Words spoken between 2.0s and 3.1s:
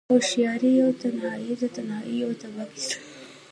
يوه تباهی ده